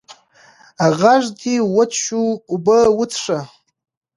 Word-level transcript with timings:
غږ 0.99 1.23
دې 1.39 1.55
وچ 1.75 1.91
شو 2.05 2.23
اوبه 2.51 2.77
وڅښه! 2.97 3.39